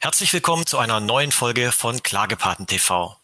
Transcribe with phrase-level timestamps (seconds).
[0.00, 3.16] Herzlich willkommen zu einer neuen Folge von Klagepaten TV.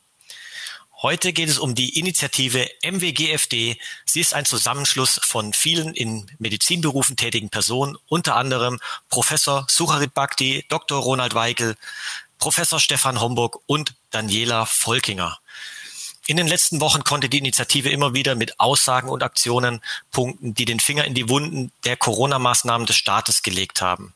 [1.02, 3.78] Heute geht es um die Initiative MWGFD.
[4.04, 10.64] Sie ist ein Zusammenschluss von vielen in Medizinberufen tätigen Personen, unter anderem Professor Sucharit Bhakti,
[10.68, 10.98] Dr.
[10.98, 11.76] Ronald Weigel,
[12.40, 15.38] Professor Stefan Homburg und Daniela Volkinger.
[16.26, 19.80] In den letzten Wochen konnte die Initiative immer wieder mit Aussagen und Aktionen
[20.10, 24.12] punkten, die den Finger in die Wunden der Corona-Maßnahmen des Staates gelegt haben.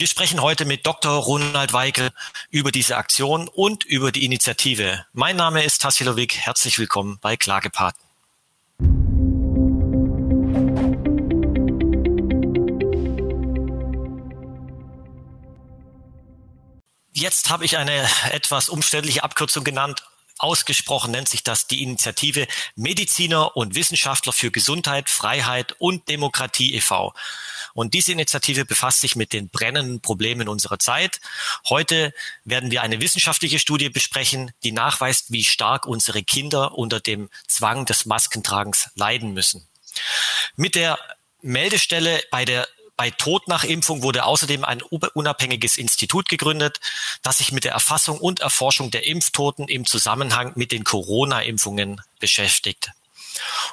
[0.00, 1.10] Wir sprechen heute mit Dr.
[1.10, 2.10] Ronald Weigel
[2.50, 5.04] über diese Aktion und über die Initiative.
[5.12, 6.36] Mein Name ist Tassilovic.
[6.36, 8.00] Herzlich willkommen bei Klagepaten.
[17.12, 20.04] Jetzt habe ich eine etwas umständliche Abkürzung genannt.
[20.38, 27.14] Ausgesprochen nennt sich das die Initiative Mediziner und Wissenschaftler für Gesundheit, Freiheit und Demokratie e.V.
[27.74, 31.20] Und diese Initiative befasst sich mit den brennenden Problemen unserer Zeit.
[31.68, 32.12] Heute
[32.44, 37.84] werden wir eine wissenschaftliche Studie besprechen, die nachweist, wie stark unsere Kinder unter dem Zwang
[37.84, 39.68] des Maskentragens leiden müssen.
[40.56, 40.98] Mit der
[41.40, 42.66] Meldestelle bei der
[42.98, 46.80] bei Tod nach Impfung wurde außerdem ein unabhängiges Institut gegründet,
[47.22, 52.90] das sich mit der Erfassung und Erforschung der Impftoten im Zusammenhang mit den Corona-Impfungen beschäftigt.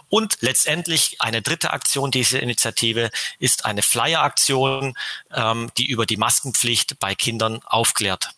[0.09, 3.09] Und letztendlich eine dritte Aktion dieser Initiative
[3.39, 4.95] ist eine Flyer-Aktion,
[5.33, 8.29] ähm, die über die Maskenpflicht bei Kindern aufklärt.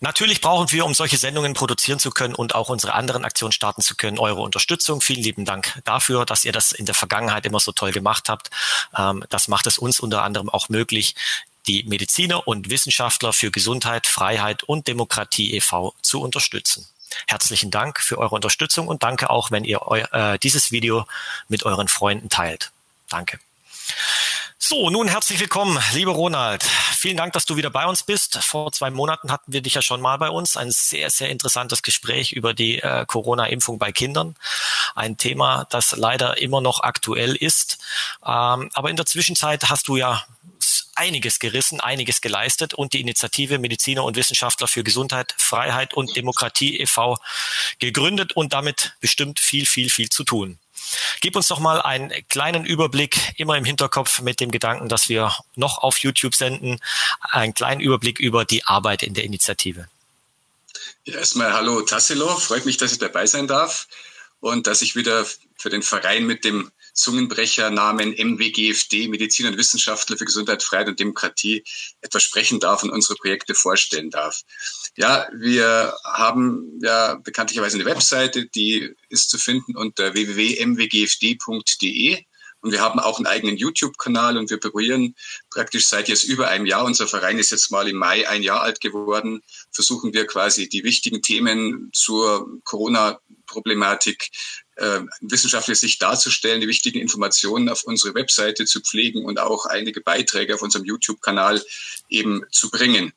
[0.00, 3.82] Natürlich brauchen wir, um solche Sendungen produzieren zu können und auch unsere anderen Aktionen starten
[3.82, 5.00] zu können, eure Unterstützung.
[5.00, 8.50] Vielen lieben Dank dafür, dass ihr das in der Vergangenheit immer so toll gemacht habt.
[8.96, 11.14] Ähm, das macht es uns unter anderem auch möglich,
[11.66, 15.94] die Mediziner und Wissenschaftler für Gesundheit, Freiheit und Demokratie e.V.
[16.00, 16.86] zu unterstützen.
[17.26, 19.80] Herzlichen Dank für eure Unterstützung und danke auch, wenn ihr
[20.12, 21.06] äh, dieses Video
[21.48, 22.72] mit euren Freunden teilt.
[23.08, 23.38] Danke.
[24.58, 26.62] So, nun herzlich willkommen, lieber Ronald.
[26.64, 28.38] Vielen Dank, dass du wieder bei uns bist.
[28.42, 30.56] Vor zwei Monaten hatten wir dich ja schon mal bei uns.
[30.56, 34.34] Ein sehr, sehr interessantes Gespräch über die äh, Corona-Impfung bei Kindern.
[34.94, 37.78] Ein Thema, das leider immer noch aktuell ist.
[38.24, 40.24] Ähm, aber in der Zwischenzeit hast du ja
[40.94, 46.80] einiges gerissen, einiges geleistet und die Initiative Mediziner und Wissenschaftler für Gesundheit, Freiheit und Demokratie
[46.80, 47.18] e.V.
[47.78, 50.58] gegründet und damit bestimmt viel, viel, viel zu tun.
[51.20, 55.32] Gib uns doch mal einen kleinen Überblick, immer im Hinterkopf mit dem Gedanken, dass wir
[55.54, 56.78] noch auf YouTube senden,
[57.20, 59.88] einen kleinen Überblick über die Arbeit in der Initiative.
[61.04, 63.86] Ja, erstmal hallo Tassilo, freut mich, dass ich dabei sein darf
[64.40, 65.26] und dass ich wieder
[65.56, 71.62] für den Verein mit dem Zungenbrechernamen MWGFD, Medizin und Wissenschaftler für Gesundheit, Freiheit und Demokratie,
[72.00, 74.40] etwas sprechen darf und unsere Projekte vorstellen darf.
[74.96, 82.24] Ja, wir haben ja bekanntlicherweise eine Webseite, die ist zu finden unter www.mwgfd.de.
[82.60, 85.14] Und wir haben auch einen eigenen YouTube-Kanal und wir berühren
[85.50, 88.62] praktisch seit jetzt über einem Jahr, unser Verein ist jetzt mal im Mai ein Jahr
[88.62, 94.32] alt geworden, versuchen wir quasi die wichtigen Themen zur Corona-Problematik
[94.76, 100.00] äh, wissenschaftliche Sicht darzustellen, die wichtigen Informationen auf unsere Webseite zu pflegen und auch einige
[100.00, 101.62] Beiträge auf unserem YouTube-Kanal
[102.08, 103.12] eben zu bringen.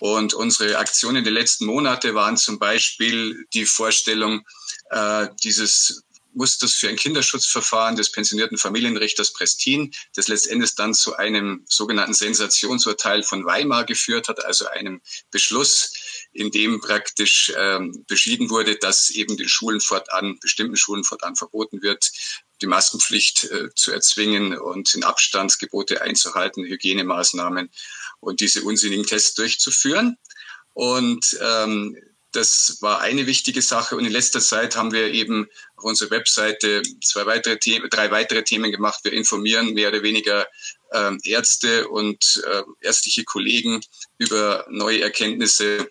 [0.00, 4.44] Und unsere Aktionen der letzten Monate waren zum Beispiel die Vorstellung
[4.90, 6.02] äh, dieses
[6.34, 13.22] Musters für ein Kinderschutzverfahren des pensionierten Familienrichters Prestin, das letztendlich dann zu einem sogenannten Sensationsurteil
[13.22, 15.00] von Weimar geführt hat, also einem
[15.30, 15.92] Beschluss,
[16.32, 21.82] in dem praktisch ähm, beschieden wurde, dass eben den Schulen fortan, bestimmten Schulen fortan verboten
[21.82, 22.10] wird,
[22.62, 27.70] die Maskenpflicht äh, zu erzwingen und in Abstandsgebote einzuhalten, Hygienemaßnahmen
[28.20, 30.16] und diese unsinnigen Tests durchzuführen.
[30.74, 31.96] Und ähm,
[32.32, 33.96] das war eine wichtige Sache.
[33.96, 38.42] Und in letzter Zeit haben wir eben auf unserer Webseite zwei weitere Themen, drei weitere
[38.42, 39.00] Themen gemacht.
[39.04, 40.46] Wir informieren mehr oder weniger
[40.92, 43.80] ähm, Ärzte und äh, ärztliche Kollegen
[44.18, 45.88] über neue Erkenntnisse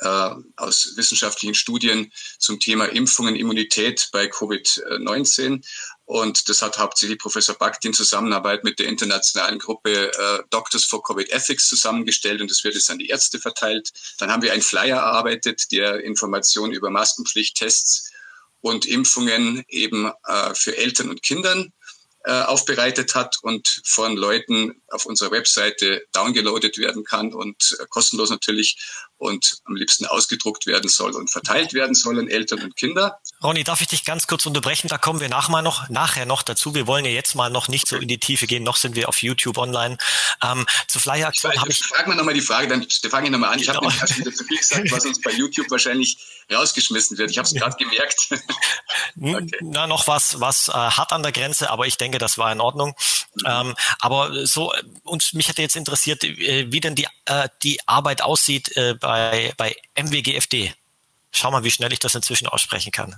[0.00, 5.62] äh, aus wissenschaftlichen Studien zum Thema Impfungen, Immunität bei Covid-19.
[6.10, 11.04] Und das hat hauptsächlich Professor Bhakti in Zusammenarbeit mit der internationalen Gruppe äh, Doctors for
[11.04, 13.92] Covid Ethics zusammengestellt und das wird jetzt an die Ärzte verteilt.
[14.18, 18.10] Dann haben wir einen Flyer erarbeitet, der Informationen über Maskenpflicht, Tests
[18.60, 21.72] und Impfungen eben äh, für Eltern und Kindern
[22.24, 28.30] äh, aufbereitet hat und von Leuten auf unserer Webseite downgeloadet werden kann und äh, kostenlos
[28.30, 28.78] natürlich
[29.20, 33.18] und am liebsten ausgedruckt werden soll und verteilt werden soll an Eltern und Kinder.
[33.42, 34.88] Ronny, darf ich dich ganz kurz unterbrechen?
[34.88, 36.74] Da kommen wir nachher noch, nachher noch dazu.
[36.74, 39.08] Wir wollen ja jetzt mal noch nicht so in die Tiefe gehen, noch sind wir
[39.08, 39.96] auf YouTube online.
[40.42, 41.80] Ähm, zur Flyer-Aktion habe ich...
[41.80, 43.58] Frag mal nochmal die Frage, dann fange ich nochmal an.
[43.58, 43.76] Ich genau.
[43.76, 46.18] habe nämlich erst wieder zu viel gesagt, was uns bei YouTube wahrscheinlich
[46.52, 47.30] rausgeschmissen wird.
[47.30, 48.28] Ich habe es gerade gemerkt.
[49.20, 49.58] okay.
[49.62, 52.52] Na, noch was, was äh, hart an der Grenze, aber ich denke, denke, das war
[52.52, 52.94] in Ordnung.
[53.34, 53.42] Mhm.
[53.46, 54.72] Ähm, aber so,
[55.04, 59.09] uns, mich hätte jetzt interessiert, äh, wie denn die, äh, die Arbeit aussieht äh, bei,
[59.56, 60.74] bei MWGFD.
[61.32, 63.16] Schau mal, wie schnell ich das inzwischen aussprechen kann.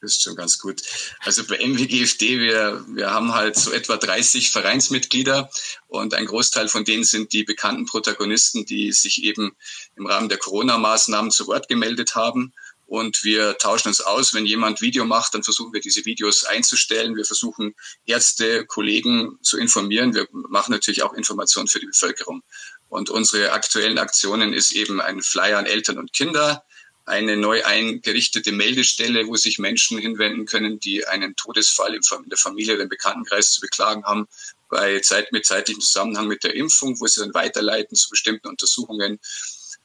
[0.00, 0.82] Das ist schon ganz gut.
[1.20, 5.50] Also bei MWGFD, wir, wir haben halt so etwa 30 Vereinsmitglieder
[5.88, 9.56] und ein Großteil von denen sind die bekannten Protagonisten, die sich eben
[9.96, 12.52] im Rahmen der Corona-Maßnahmen zu Wort gemeldet haben.
[12.86, 14.32] Und wir tauschen uns aus.
[14.32, 17.16] Wenn jemand Video macht, dann versuchen wir diese Videos einzustellen.
[17.16, 17.74] Wir versuchen
[18.04, 20.14] Ärzte, Kollegen zu informieren.
[20.14, 22.44] Wir machen natürlich auch Informationen für die Bevölkerung.
[22.88, 26.64] Und unsere aktuellen Aktionen ist eben ein Flyer an Eltern und Kinder,
[27.04, 32.74] eine neu eingerichtete Meldestelle, wo sich Menschen hinwenden können, die einen Todesfall in der Familie
[32.74, 34.26] oder im Bekanntenkreis zu beklagen haben,
[34.68, 39.20] bei Zeit, mit zeitlichem Zusammenhang mit der Impfung, wo sie dann weiterleiten zu bestimmten Untersuchungen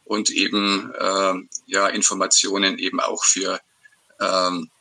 [0.03, 1.33] und eben äh,
[1.67, 3.59] ja, Informationen eben auch für,
[4.19, 4.71] ähm,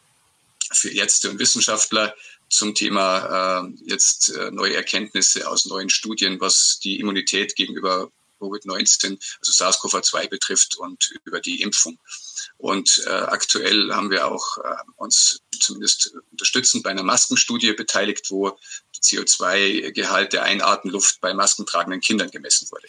[0.72, 2.14] für Ärzte und Wissenschaftler
[2.50, 8.10] zum Thema äh, jetzt äh, neue Erkenntnisse aus neuen Studien, was die Immunität gegenüber
[8.40, 11.98] Covid-19, also SARS-CoV-2 betrifft und über die Impfung.
[12.56, 18.58] Und äh, aktuell haben wir auch äh, uns zumindest unterstützend bei einer Maskenstudie beteiligt, wo
[19.00, 22.86] CO2-Gehalt der Einatemluft bei maskentragenden Kindern gemessen wurde.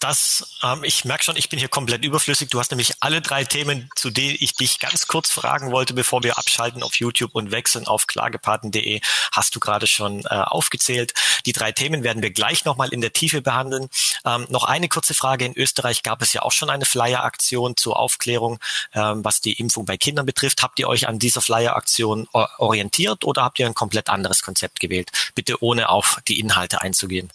[0.00, 2.50] Das, ähm, ich merke schon, ich bin hier komplett überflüssig.
[2.50, 6.22] Du hast nämlich alle drei Themen, zu denen ich dich ganz kurz fragen wollte, bevor
[6.22, 9.00] wir abschalten auf YouTube und wechseln auf klagepaten.de,
[9.32, 11.14] hast du gerade schon äh, aufgezählt.
[11.46, 13.88] Die drei Themen werden wir gleich nochmal in der Tiefe behandeln.
[14.24, 15.44] Ähm, noch eine kurze Frage.
[15.44, 18.58] In Österreich gab es ja auch schon eine Flyer-Aktion zur Aufklärung,
[18.94, 20.62] ähm, was die Impfung bei Kindern betrifft.
[20.62, 25.10] Habt ihr euch an dieser Flyer-Aktion orientiert oder habt ihr ein komplett anderes Konzept gewählt?
[25.34, 27.30] Bitte ohne auf die Inhalte einzugehen.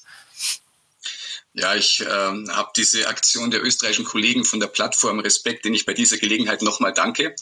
[1.55, 5.85] Ja, ich ähm, habe diese Aktion der österreichischen Kollegen von der Plattform Respekt, den ich
[5.85, 7.35] bei dieser Gelegenheit nochmal danke,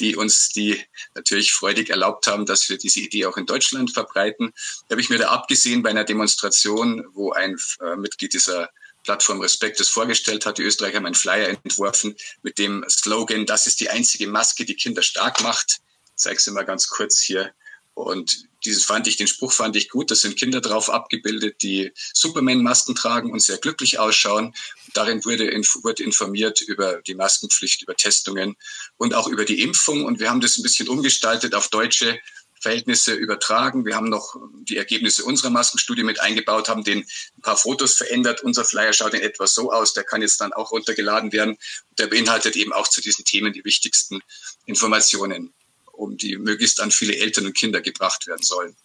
[0.00, 0.82] die uns die
[1.14, 4.52] natürlich freudig erlaubt haben, dass wir diese Idee auch in Deutschland verbreiten.
[4.88, 8.68] Da habe ich mir da abgesehen bei einer Demonstration, wo ein äh, Mitglied dieser
[9.04, 10.58] Plattform Respekt das vorgestellt hat.
[10.58, 14.74] Die Österreicher haben einen Flyer entworfen mit dem Slogan, das ist die einzige Maske, die
[14.74, 15.78] Kinder stark macht.
[16.06, 17.54] Ich zeige es mal ganz kurz hier.
[17.94, 20.10] Und dieses fand ich, den Spruch fand ich gut.
[20.10, 24.54] Da sind Kinder drauf abgebildet, die Superman-Masken tragen und sehr glücklich ausschauen.
[24.94, 25.44] Darin wurde,
[25.82, 28.56] wurde informiert über die Maskenpflicht, über Testungen
[28.96, 30.04] und auch über die Impfung.
[30.04, 32.18] Und wir haben das ein bisschen umgestaltet auf deutsche
[32.60, 33.84] Verhältnisse übertragen.
[33.84, 38.42] Wir haben noch die Ergebnisse unserer Maskenstudie mit eingebaut, haben den ein paar Fotos verändert.
[38.42, 39.92] Unser Flyer schaut in etwa so aus.
[39.92, 41.58] Der kann jetzt dann auch runtergeladen werden.
[41.98, 44.20] Der beinhaltet eben auch zu diesen Themen die wichtigsten
[44.64, 45.52] Informationen
[46.02, 48.76] um die möglichst an viele Eltern und Kinder gebracht werden sollen.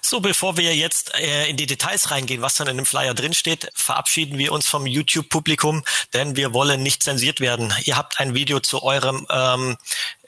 [0.00, 3.70] So, bevor wir jetzt äh, in die Details reingehen, was dann in dem Flyer drinsteht,
[3.74, 5.84] verabschieden wir uns vom YouTube-Publikum,
[6.14, 7.72] denn wir wollen nicht zensiert werden.
[7.84, 9.76] Ihr habt ein Video zu eurem ähm,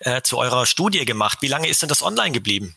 [0.01, 1.39] äh, zu eurer Studie gemacht.
[1.41, 2.77] Wie lange ist denn das online geblieben?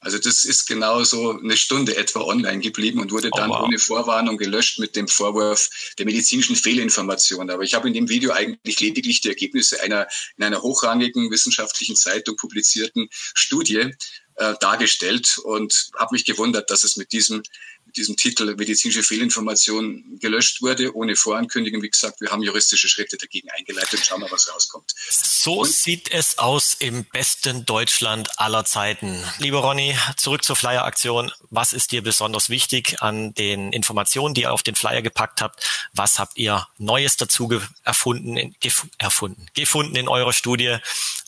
[0.00, 3.54] Also das ist genau so eine Stunde etwa online geblieben und wurde oh, dann oh,
[3.54, 3.62] wow.
[3.64, 5.68] ohne Vorwarnung gelöscht mit dem Vorwurf
[5.98, 7.50] der medizinischen Fehlinformation.
[7.50, 10.06] Aber ich habe in dem Video eigentlich lediglich die Ergebnisse einer
[10.36, 13.90] in einer hochrangigen wissenschaftlichen Zeitung publizierten Studie
[14.36, 17.42] äh, dargestellt und habe mich gewundert, dass es mit diesem
[17.88, 21.82] mit diesem Titel medizinische Fehlinformation gelöscht wurde, ohne Vorankündigung.
[21.82, 24.04] Wie gesagt, wir haben juristische Schritte dagegen eingeleitet.
[24.04, 24.92] Schauen wir, was rauskommt.
[25.08, 29.24] So Und sieht es aus im besten Deutschland aller Zeiten.
[29.38, 31.32] Lieber Ronny, zurück zur Flyer-Aktion.
[31.48, 35.88] Was ist dir besonders wichtig an den Informationen, die ihr auf den Flyer gepackt habt?
[35.94, 37.48] Was habt ihr Neues dazu
[37.84, 40.76] erfunden, gef erfunden, gefunden in eurer Studie?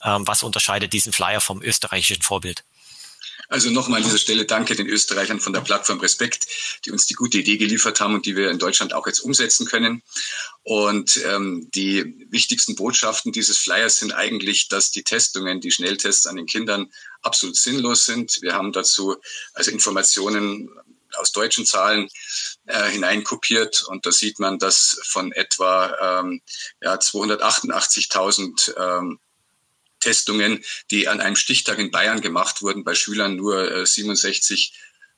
[0.04, 2.64] Ähm, was unterscheidet diesen Flyer vom österreichischen Vorbild?
[3.50, 6.46] Also nochmal an dieser Stelle danke den Österreichern von der Plattform Respekt,
[6.84, 9.66] die uns die gute Idee geliefert haben und die wir in Deutschland auch jetzt umsetzen
[9.66, 10.02] können.
[10.62, 16.36] Und ähm, die wichtigsten Botschaften dieses Flyers sind eigentlich, dass die Testungen, die Schnelltests an
[16.36, 16.92] den Kindern
[17.22, 18.40] absolut sinnlos sind.
[18.40, 19.16] Wir haben dazu
[19.52, 20.70] also Informationen
[21.16, 22.08] aus deutschen Zahlen
[22.66, 26.40] äh, hineinkopiert und da sieht man, dass von etwa ähm,
[26.80, 29.18] ja, 288.000 ähm,
[30.00, 34.72] Testungen, die an einem Stichtag in Bayern gemacht wurden, bei Schülern nur äh, 67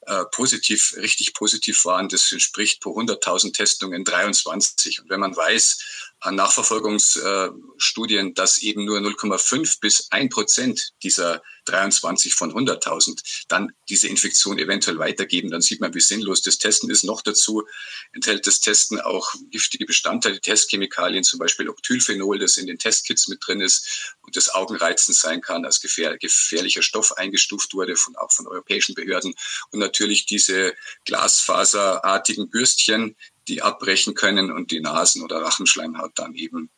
[0.07, 2.09] äh, positiv, richtig positiv waren.
[2.09, 5.01] Das entspricht pro 100.000 Testungen 23.
[5.01, 12.52] Und wenn man weiß, Nachverfolgungsstudien, dass eben nur 0,5 bis 1 Prozent dieser 23 von
[12.52, 17.05] 100.000 dann diese Infektion eventuell weitergeben, dann sieht man, wie sinnlos das Testen ist.
[17.05, 17.67] Noch dazu
[18.12, 23.47] enthält das Testen auch giftige Bestandteile, Testchemikalien, zum Beispiel Octylphenol, das in den Testkits mit
[23.47, 28.33] drin ist und das augenreizend sein kann, als gefähr gefährlicher Stoff eingestuft wurde, von, auch
[28.33, 29.35] von europäischen Behörden.
[29.71, 30.75] Und natürlich diese
[31.05, 33.17] glasfaserartigen Bürstchen,
[33.49, 36.71] die abbrechen können und die Nasen- oder Rachenschleimhaut dann eben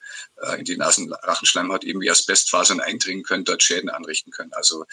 [0.43, 4.53] äh, in die Nasen-Rachenschleimhaut eben wie Asbestfasern eindringen können, dort Schäden anrichten können.
[4.55, 4.85] Also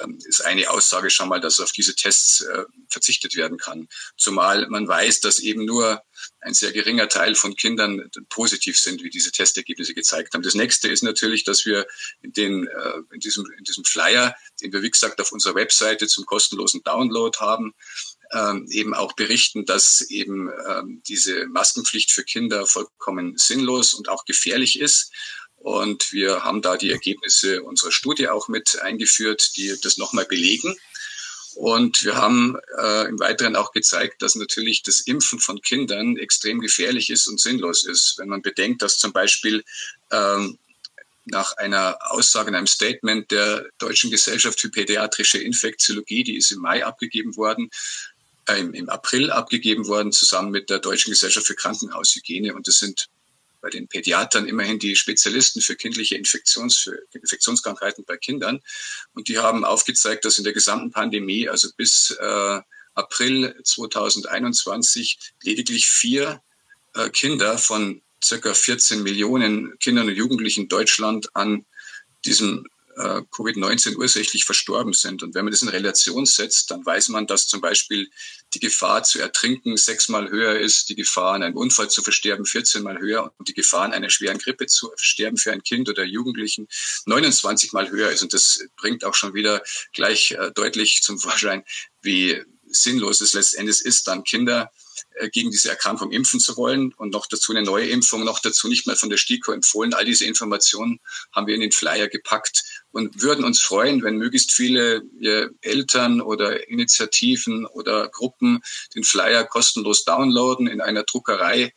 [0.00, 3.88] ähm, ist eine Aussage schon mal, dass auf diese Tests äh, verzichtet werden kann.
[4.16, 6.02] Zumal man weiß, dass eben nur
[6.40, 10.42] ein sehr geringer Teil von Kindern positiv sind, wie diese Testergebnisse gezeigt haben.
[10.42, 11.86] Das nächste ist natürlich, dass wir
[12.22, 16.06] in, den, äh, in, diesem, in diesem Flyer, den wir wie gesagt auf unserer Webseite
[16.06, 17.74] zum kostenlosen Download haben,
[18.32, 24.24] ähm, eben auch berichten, dass eben ähm, diese Maskenpflicht für Kinder vollkommen sinnlos und auch
[24.24, 25.12] gefährlich ist.
[25.56, 30.76] Und wir haben da die Ergebnisse unserer Studie auch mit eingeführt, die das nochmal belegen.
[31.54, 36.60] Und wir haben äh, im Weiteren auch gezeigt, dass natürlich das Impfen von Kindern extrem
[36.60, 38.14] gefährlich ist und sinnlos ist.
[38.18, 39.64] Wenn man bedenkt, dass zum Beispiel
[40.12, 40.58] ähm,
[41.24, 46.60] nach einer Aussage in einem Statement der Deutschen Gesellschaft für Pädiatrische Infektiologie, die ist im
[46.60, 47.70] Mai abgegeben worden,
[48.48, 52.54] äh, im April abgegeben worden, zusammen mit der Deutschen Gesellschaft für Krankenhaushygiene.
[52.54, 53.08] Und das sind
[53.60, 58.60] bei den Pädiatern immerhin die Spezialisten für kindliche Infektions, für Infektionskrankheiten bei Kindern.
[59.14, 62.60] Und die haben aufgezeigt, dass in der gesamten Pandemie, also bis äh,
[62.94, 66.42] April 2021, lediglich vier
[66.94, 71.64] äh, Kinder von circa 14 Millionen Kindern und Jugendlichen in Deutschland an
[72.24, 72.66] diesem
[72.98, 75.22] äh, Covid-19 ursächlich verstorben sind.
[75.22, 78.10] Und wenn man das in Relation setzt, dann weiß man, dass zum Beispiel
[78.54, 82.82] die Gefahr zu ertrinken sechsmal höher ist, die Gefahr an einem Unfall zu versterben 14
[82.82, 86.04] mal höher und die Gefahr an einer schweren Grippe zu versterben für ein Kind oder
[86.04, 86.68] Jugendlichen
[87.06, 88.22] 29 mal höher ist.
[88.22, 89.62] Und das bringt auch schon wieder
[89.92, 91.64] gleich äh, deutlich zum Vorschein,
[92.02, 94.70] wie sinnlos es letztendlich ist, dann Kinder
[95.32, 98.86] gegen diese Erkrankung impfen zu wollen und noch dazu eine neue Impfung, noch dazu nicht
[98.86, 99.94] mal von der STIKO empfohlen.
[99.94, 101.00] All diese Informationen
[101.32, 105.02] haben wir in den Flyer gepackt und würden uns freuen, wenn möglichst viele
[105.60, 108.60] Eltern oder Initiativen oder Gruppen
[108.94, 111.72] den Flyer kostenlos downloaden in einer Druckerei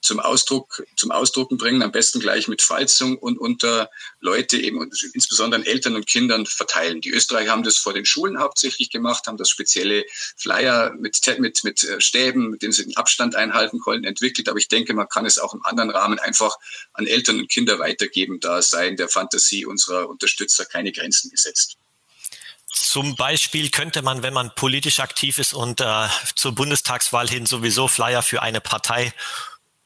[0.00, 3.90] zum Ausdruck, zum Ausdrucken bringen, am besten gleich mit Falzung und unter
[4.20, 7.00] Leute eben, insbesondere Eltern und Kindern verteilen.
[7.00, 10.04] Die Österreicher haben das vor den Schulen hauptsächlich gemacht, haben das spezielle
[10.36, 14.48] Flyer mit, mit, mit äh, Stäben, mit denen sie den Abstand einhalten konnten, entwickelt.
[14.48, 16.56] Aber ich denke, man kann es auch im anderen Rahmen einfach
[16.92, 18.40] an Eltern und Kinder weitergeben.
[18.40, 21.76] Da seien der Fantasie unserer Unterstützer keine Grenzen gesetzt.
[22.70, 27.88] Zum Beispiel könnte man, wenn man politisch aktiv ist und äh, zur Bundestagswahl hin sowieso
[27.88, 29.12] Flyer für eine Partei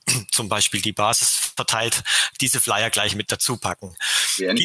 [0.30, 2.02] zum Beispiel die Basis verteilt,
[2.40, 3.94] diese Flyer gleich mit dazu packen.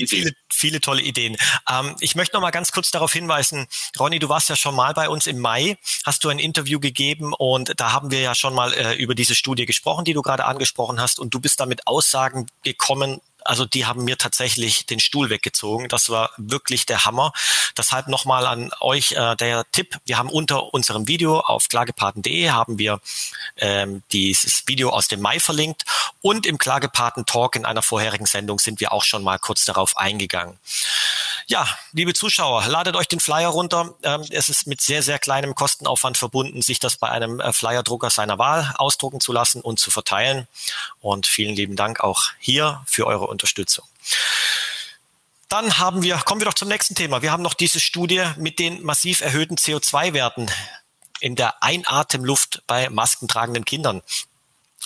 [0.07, 1.37] Viele, viele tolle Ideen.
[1.69, 3.67] Ähm, ich möchte noch mal ganz kurz darauf hinweisen,
[3.99, 7.33] Ronny, du warst ja schon mal bei uns im Mai, hast du ein Interview gegeben
[7.33, 10.45] und da haben wir ja schon mal äh, über diese Studie gesprochen, die du gerade
[10.45, 15.29] angesprochen hast und du bist damit Aussagen gekommen, also die haben mir tatsächlich den Stuhl
[15.29, 15.87] weggezogen.
[15.87, 17.31] Das war wirklich der Hammer.
[17.77, 19.97] Deshalb nochmal an euch äh, der Tipp.
[20.05, 22.99] Wir haben unter unserem Video auf klagepaten.de haben wir
[23.57, 25.85] ähm, dieses Video aus dem Mai verlinkt
[26.21, 30.57] und im Klagepaten-Talk in einer vorherigen Sendung sind wir auch schon mal kurz darauf eingegangen.
[31.49, 33.95] Ja, liebe Zuschauer, ladet euch den Flyer runter.
[34.03, 38.09] Ähm, es ist mit sehr, sehr kleinem Kostenaufwand verbunden, sich das bei einem äh, Flyerdrucker
[38.09, 40.49] seiner Wahl ausdrucken zu lassen und zu verteilen.
[40.99, 43.85] Und vielen lieben Dank auch hier für eure Unterstützung.
[45.47, 47.21] Dann haben wir, kommen wir doch zum nächsten Thema.
[47.21, 50.51] Wir haben noch diese Studie mit den massiv erhöhten CO2-Werten
[51.21, 54.01] in der Einatemluft bei maskentragenden Kindern.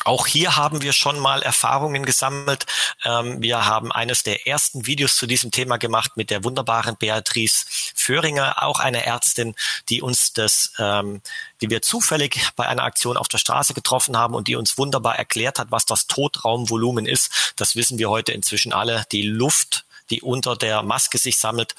[0.05, 2.65] Auch hier haben wir schon mal Erfahrungen gesammelt.
[3.03, 7.65] Ähm, wir haben eines der ersten Videos zu diesem Thema gemacht mit der wunderbaren Beatrice
[7.95, 9.55] Föhringer, auch eine Ärztin,
[9.89, 11.21] die uns das, ähm,
[11.61, 15.17] die wir zufällig bei einer Aktion auf der Straße getroffen haben und die uns wunderbar
[15.17, 17.53] erklärt hat, was das Totraumvolumen ist.
[17.55, 19.05] Das wissen wir heute inzwischen alle.
[19.11, 21.75] Die Luft die unter der Maske sich sammelt.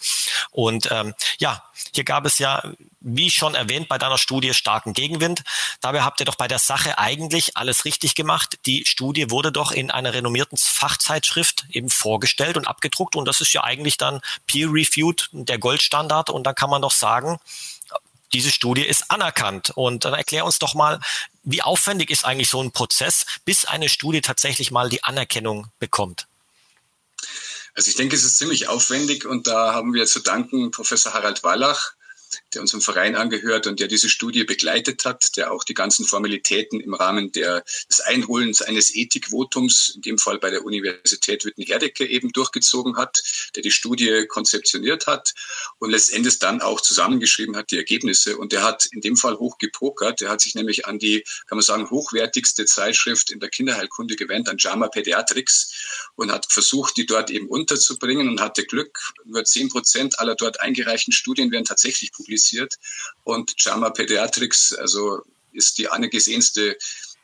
[0.51, 1.62] Und ähm, ja,
[1.95, 2.62] hier gab es ja,
[3.01, 5.43] wie schon erwähnt, bei deiner Studie starken Gegenwind.
[5.81, 8.59] Dabei habt ihr doch bei der Sache eigentlich alles richtig gemacht.
[8.67, 13.17] Die Studie wurde doch in einer renommierten Fachzeitschrift eben vorgestellt und abgedruckt.
[13.17, 16.31] Und das ist ja eigentlich dann peer-reviewed, der Goldstandard.
[16.31, 17.39] Und dann kann man doch sagen,
[18.33, 19.71] diese Studie ist anerkannt.
[19.71, 21.01] Und dann erklär uns doch mal,
[21.43, 26.27] wie aufwendig ist eigentlich so ein Prozess, bis eine Studie tatsächlich mal die Anerkennung bekommt?
[27.75, 31.43] Also ich denke, es ist ziemlich aufwendig und da haben wir zu danken Professor Harald
[31.43, 31.95] Wallach,
[32.54, 36.80] der unserem Verein angehört und der diese Studie begleitet hat, der auch die ganzen Formalitäten
[36.80, 42.32] im Rahmen der, des Einholens eines Ethikvotums, in dem Fall bei der Universität Witten-Herdecke eben
[42.32, 43.23] durchgezogen hat,
[43.56, 45.35] der die Studie konzeptioniert hat
[45.78, 48.37] und letztendlich dann auch zusammengeschrieben hat, die Ergebnisse.
[48.37, 50.21] Und der hat in dem Fall hoch gepokert.
[50.21, 54.50] Der hat sich nämlich an die, kann man sagen, hochwertigste Zeitschrift in der Kinderheilkunde gewendet,
[54.50, 58.99] an JAMA Pediatrics und hat versucht, die dort eben unterzubringen und hatte Glück.
[59.25, 62.42] Nur zehn Prozent aller dort eingereichten Studien werden tatsächlich publiziert.
[63.25, 65.23] Und JAMA Pediatrics, also
[65.53, 66.77] ist die angesehenste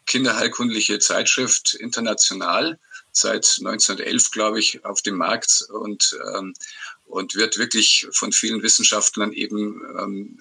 [0.06, 2.78] kinderheilkundliche Zeitschrift international
[3.12, 5.66] seit 1911, glaube ich, auf dem Markt.
[5.70, 6.54] Und, ähm,
[7.06, 10.38] und wird wirklich von vielen Wissenschaftlern eben ähm,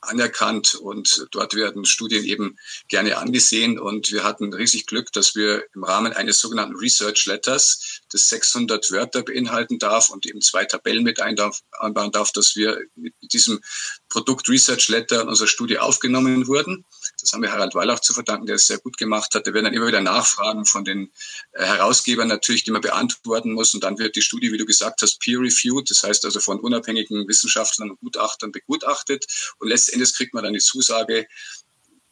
[0.00, 2.56] anerkannt und dort werden Studien eben
[2.88, 3.78] gerne angesehen.
[3.78, 8.90] Und wir hatten riesig Glück, dass wir im Rahmen eines sogenannten Research Letters, das 600
[8.90, 13.60] Wörter beinhalten darf und eben zwei Tabellen mit einbauen darf, dass wir mit diesem
[14.08, 16.84] Produkt Research Letter in unserer Studie aufgenommen wurden.
[17.20, 19.46] Das haben wir Harald Wallach zu verdanken, der es sehr gut gemacht hat.
[19.46, 21.10] Da werden dann immer wieder Nachfragen von den
[21.52, 23.74] äh, Herausgebern natürlich, die man beantworten muss.
[23.74, 25.90] Und dann wird die Studie, wie du gesagt hast, peer-reviewed.
[25.90, 29.26] Das heißt also von unabhängigen Wissenschaftlern und Gutachtern begutachtet.
[29.58, 31.26] Und letztendlich kriegt man dann die Zusage,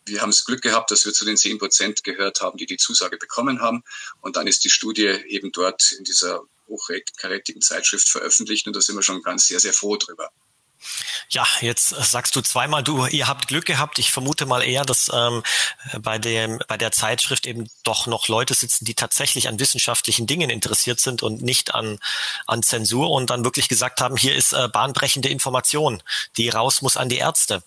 [0.06, 2.76] wir haben das Glück gehabt, dass wir zu den zehn Prozent gehört haben, die die
[2.76, 3.82] Zusage bekommen haben.
[4.20, 8.66] Und dann ist die Studie eben dort in dieser hochkarätigen Zeitschrift veröffentlicht.
[8.66, 10.30] Und da sind wir schon ganz sehr, sehr froh drüber.
[11.28, 13.98] Ja, jetzt sagst du zweimal, du, ihr habt Glück gehabt.
[13.98, 15.42] Ich vermute mal eher, dass ähm,
[15.98, 20.50] bei dem bei der Zeitschrift eben doch noch Leute sitzen, die tatsächlich an wissenschaftlichen Dingen
[20.50, 21.98] interessiert sind und nicht an
[22.46, 26.02] an Zensur und dann wirklich gesagt haben, hier ist äh, bahnbrechende Information,
[26.36, 27.62] die raus muss an die Ärzte.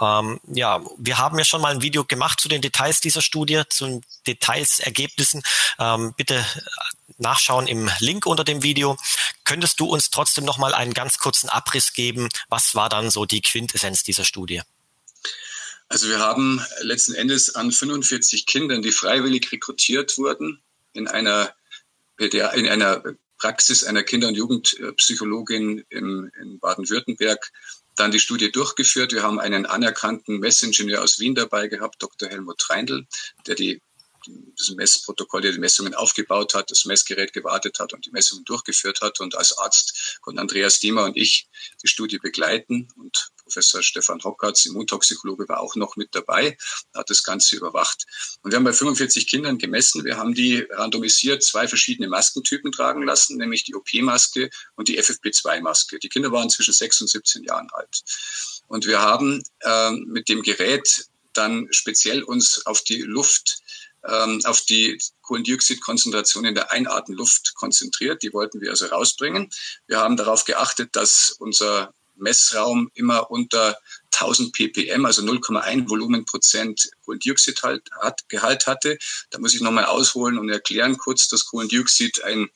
[0.00, 3.62] Ähm, ja, wir haben ja schon mal ein Video gemacht zu den Details dieser Studie,
[3.68, 5.42] zu den Details, Ergebnissen.
[5.78, 6.44] Ähm, bitte
[7.18, 8.96] nachschauen im Link unter dem Video.
[9.44, 12.28] Könntest du uns trotzdem noch mal einen ganz kurzen Abriss geben?
[12.48, 14.62] Was war dann so die Quintessenz dieser Studie?
[15.88, 20.60] Also wir haben letzten Endes an 45 Kindern, die freiwillig rekrutiert wurden,
[20.92, 21.54] in einer,
[22.18, 23.02] in einer
[23.38, 27.52] Praxis einer Kinder- und Jugendpsychologin in, in Baden-Württemberg
[27.94, 29.12] dann die Studie durchgeführt.
[29.12, 32.28] Wir haben einen anerkannten Messingenieur aus Wien dabei gehabt, Dr.
[32.28, 33.06] Helmut Reindl,
[33.46, 33.80] der die
[34.56, 39.00] das Messprotokoll, der die Messungen aufgebaut hat, das Messgerät gewartet hat und die Messungen durchgeführt
[39.00, 39.20] hat.
[39.20, 41.48] Und als Arzt konnten Andreas Diemer und ich
[41.82, 46.58] die Studie begleiten und Professor Stefan Hockertz, Immuntoxikologe, war auch noch mit dabei,
[46.92, 48.04] hat das Ganze überwacht.
[48.42, 50.04] Und wir haben bei 45 Kindern gemessen.
[50.04, 56.00] Wir haben die randomisiert zwei verschiedene Maskentypen tragen lassen, nämlich die OP-Maske und die FFP2-Maske.
[56.00, 58.02] Die Kinder waren zwischen 6 und 17 Jahren alt.
[58.66, 63.60] Und wir haben äh, mit dem Gerät dann speziell uns auf die Luft
[64.08, 68.22] ähm, auf die Kohlendioxidkonzentration in der Einatemluft konzentriert.
[68.22, 69.50] Die wollten wir also rausbringen.
[69.86, 73.76] Wir haben darauf geachtet, dass unser Messraum immer unter
[74.12, 78.98] 1000 ppm, also 0,1 Volumenprozent Kohlendioxidgehalt hat, hatte.
[79.30, 82.48] Da muss ich nochmal ausholen und erklären kurz, dass Kohlendioxid ein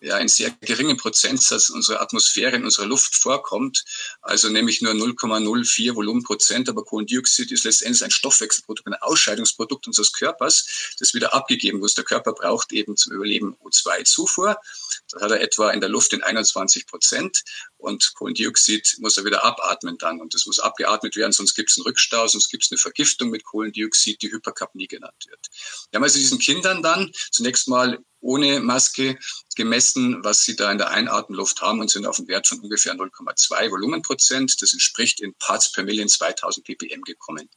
[0.00, 3.84] ja ein sehr geringen Prozentsatz unserer Atmosphäre, in unserer Luft vorkommt,
[4.22, 10.94] also nämlich nur 0,04 Volumenprozent, aber Kohlendioxid ist letztendlich ein Stoffwechselprodukt, ein Ausscheidungsprodukt unseres Körpers,
[10.98, 11.96] das wieder abgegeben wird.
[11.96, 14.56] Der Körper braucht eben zum Überleben O2-Zufuhr.
[15.10, 17.42] Das hat er etwa in der Luft in 21 Prozent
[17.76, 21.78] und Kohlendioxid muss er wieder abatmen dann und das muss abgeatmet werden, sonst gibt es
[21.78, 25.48] einen Rückstau, sonst gibt es eine Vergiftung mit Kohlendioxid, die Hyperkapnie genannt wird.
[25.90, 29.18] Wir haben also diesen Kindern dann zunächst mal ohne Maske
[29.56, 32.94] gemessen, was sie da in der Einatemluft haben und sind auf einen Wert von ungefähr
[32.94, 34.60] 0,2 Volumenprozent.
[34.60, 37.48] Das entspricht in Parts per Million 2000 ppm gekommen.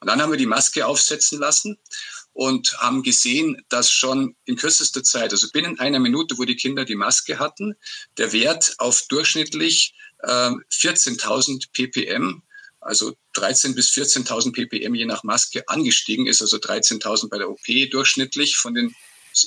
[0.00, 1.78] Und dann haben wir die Maske aufsetzen lassen
[2.32, 6.84] und haben gesehen, dass schon in kürzester Zeit, also binnen einer Minute, wo die Kinder
[6.84, 7.76] die Maske hatten,
[8.18, 12.42] der Wert auf durchschnittlich äh, 14.000 ppm
[12.82, 17.66] also 13 bis 14.000 ppm je nach Maske angestiegen ist, also 13.000 bei der OP
[17.90, 18.94] durchschnittlich von den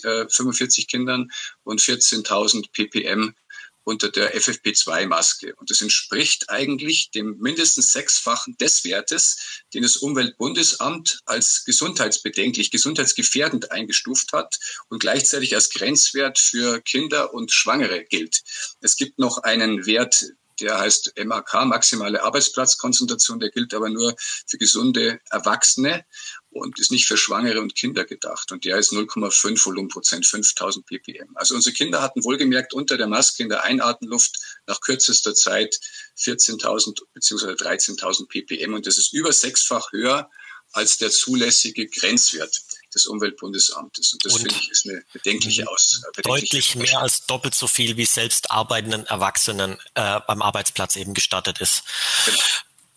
[0.01, 1.31] 45 äh, Kindern
[1.63, 3.35] und 14.000 ppm
[3.83, 5.55] unter der FFP2-Maske.
[5.55, 13.71] Und das entspricht eigentlich dem mindestens sechsfachen des Wertes, den das Umweltbundesamt als gesundheitsbedenklich, gesundheitsgefährdend
[13.71, 14.57] eingestuft hat
[14.89, 18.41] und gleichzeitig als Grenzwert für Kinder und Schwangere gilt.
[18.79, 20.25] Es gibt noch einen Wert,
[20.63, 24.15] der heißt MAK, maximale Arbeitsplatzkonzentration, der gilt aber nur
[24.47, 26.05] für gesunde Erwachsene
[26.49, 28.51] und ist nicht für Schwangere und Kinder gedacht.
[28.51, 31.35] Und der ist 0,5 Volumenprozent, 5000 ppm.
[31.35, 35.79] Also unsere Kinder hatten wohlgemerkt unter der Maske in der Einatemluft nach kürzester Zeit
[36.17, 37.51] 14.000 bzw.
[37.51, 38.73] 13.000 ppm.
[38.73, 40.29] Und das ist über sechsfach höher
[40.71, 44.13] als der zulässige Grenzwert des Umweltbundesamtes.
[44.13, 46.01] Und das finde ich ist eine bedenkliche Aus.
[46.17, 51.13] Äh, deutlich mehr als doppelt so viel, wie selbst arbeitenden Erwachsenen äh, am Arbeitsplatz eben
[51.13, 51.83] gestattet ist.
[52.25, 52.39] Genau.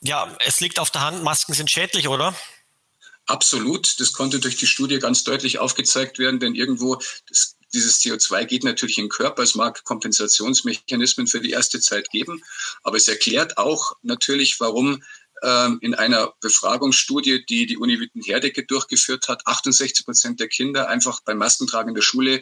[0.02, 2.34] Ja, es liegt auf der Hand, Masken sind schädlich, oder?
[3.26, 3.98] Absolut.
[3.98, 8.64] Das konnte durch die Studie ganz deutlich aufgezeigt werden, denn irgendwo das, dieses CO2 geht
[8.64, 9.42] natürlich in den Körper.
[9.42, 12.42] Es mag Kompensationsmechanismen für die erste Zeit geben,
[12.82, 15.02] aber es erklärt auch natürlich, warum
[15.42, 21.38] in einer Befragungsstudie, die die Uni Witten-Herdecke durchgeführt hat, 68 Prozent der Kinder einfach beim
[21.38, 22.40] Maskentragen in der Schule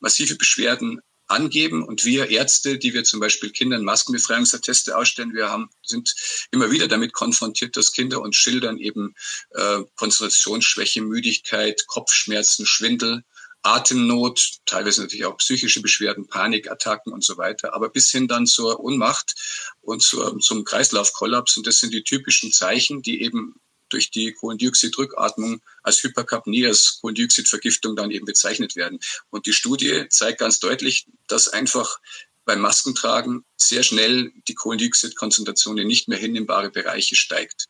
[0.00, 1.82] massive Beschwerden angeben.
[1.82, 6.14] Und wir Ärzte, die wir zum Beispiel Kindern Maskenbefreiungsatteste ausstellen, wir haben, sind
[6.50, 9.14] immer wieder damit konfrontiert, dass Kinder uns schildern eben
[9.50, 13.24] äh, Konzentrationsschwäche, Müdigkeit, Kopfschmerzen, Schwindel,
[13.64, 18.78] Atemnot, teilweise natürlich auch psychische Beschwerden, Panikattacken und so weiter, aber bis hin dann zur
[18.78, 19.34] Ohnmacht
[19.80, 21.56] und zur, zum Kreislaufkollaps.
[21.56, 23.54] Und das sind die typischen Zeichen, die eben
[23.88, 28.98] durch die Kohlendioxidrückatmung als Hyperkapnie, als Kohlendioxidvergiftung dann eben bezeichnet werden.
[29.30, 32.00] Und die Studie zeigt ganz deutlich, dass einfach
[32.44, 37.68] beim Maskentragen sehr schnell die Kohlendioxidkonzentration in nicht mehr hinnehmbare Bereiche steigt.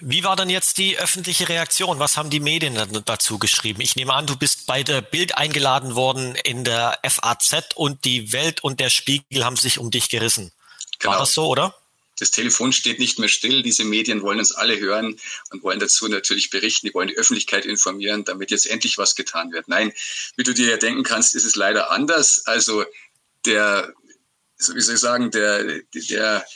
[0.00, 1.98] Wie war denn jetzt die öffentliche Reaktion?
[1.98, 3.80] Was haben die Medien dazu geschrieben?
[3.80, 8.32] Ich nehme an, du bist bei der Bild eingeladen worden in der FAZ und die
[8.32, 10.52] Welt und der Spiegel haben sich um dich gerissen.
[10.98, 11.12] Genau.
[11.12, 11.74] War das so, oder?
[12.18, 13.62] Das Telefon steht nicht mehr still.
[13.62, 15.18] Diese Medien wollen uns alle hören
[15.50, 16.86] und wollen dazu natürlich berichten.
[16.86, 19.68] Die wollen die Öffentlichkeit informieren, damit jetzt endlich was getan wird.
[19.68, 19.92] Nein,
[20.36, 22.46] wie du dir ja denken kannst, ist es leider anders.
[22.46, 22.84] Also
[23.44, 23.94] der,
[24.58, 26.46] wie soll ich sagen, der, der,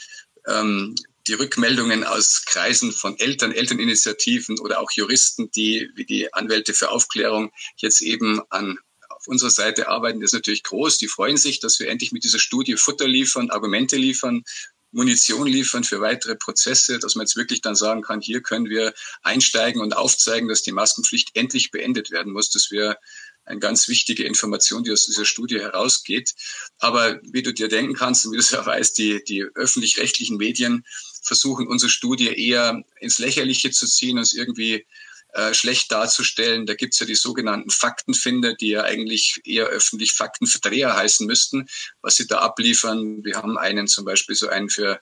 [0.47, 0.95] ähm,
[1.27, 6.89] die Rückmeldungen aus Kreisen von Eltern, Elterninitiativen oder auch Juristen, die wie die Anwälte für
[6.89, 8.79] Aufklärung jetzt eben an
[9.09, 10.97] auf unserer Seite arbeiten, ist natürlich groß.
[10.97, 14.43] Die freuen sich, dass wir endlich mit dieser Studie Futter liefern, Argumente liefern,
[14.91, 18.93] Munition liefern für weitere Prozesse, dass man jetzt wirklich dann sagen kann, hier können wir
[19.21, 22.97] einsteigen und aufzeigen, dass die Maskenpflicht endlich beendet werden muss, dass wir
[23.45, 26.33] eine ganz wichtige Information, die aus dieser Studie herausgeht.
[26.77, 30.37] Aber wie du dir denken kannst und wie du es ja weißt, die, die öffentlich-rechtlichen
[30.37, 30.83] Medien
[31.21, 34.85] versuchen, unsere Studie eher ins Lächerliche zu ziehen, uns irgendwie
[35.33, 36.65] äh, schlecht darzustellen.
[36.65, 41.69] Da gibt's ja die sogenannten Faktenfinder, die ja eigentlich eher öffentlich Faktenverdreher heißen müssten,
[42.01, 43.23] was sie da abliefern.
[43.23, 44.99] Wir haben einen zum Beispiel so einen für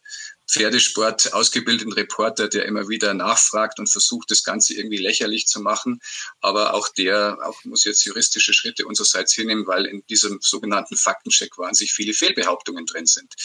[0.50, 6.00] Pferdesport ausgebildeten Reporter, der immer wieder nachfragt und versucht, das Ganze irgendwie lächerlich zu machen.
[6.42, 11.58] Aber auch der auch muss jetzt juristische Schritte unsererseits hinnehmen, weil in diesem sogenannten Faktencheck
[11.58, 13.36] wahnsinnig viele Fehlbehauptungen drin sind.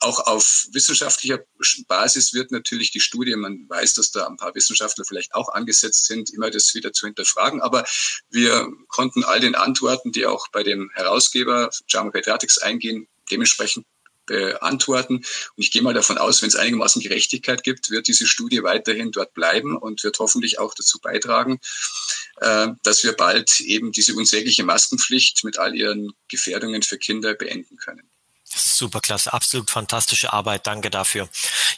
[0.00, 1.40] Auch auf wissenschaftlicher
[1.88, 6.06] Basis wird natürlich die Studie, man weiß, dass da ein paar Wissenschaftler vielleicht auch angesetzt
[6.06, 7.62] sind, immer das wieder zu hinterfragen.
[7.62, 7.84] Aber
[8.28, 13.86] wir konnten all den Antworten, die auch bei dem Herausgeber JAMA Pediatrics eingehen, dementsprechend
[14.30, 15.16] beantworten.
[15.16, 19.10] Und ich gehe mal davon aus, wenn es einigermaßen Gerechtigkeit gibt, wird diese Studie weiterhin
[19.10, 21.58] dort bleiben und wird hoffentlich auch dazu beitragen,
[22.36, 27.76] äh, dass wir bald eben diese unsägliche Maskenpflicht mit all ihren Gefährdungen für Kinder beenden
[27.76, 28.08] können.
[28.52, 31.28] Superklasse, absolut fantastische Arbeit, danke dafür.